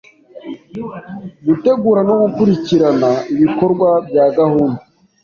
[1.47, 4.81] Gutegura no gukurikirana ibikorwa bya gahunda